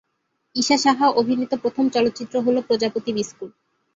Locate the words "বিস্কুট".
3.13-3.51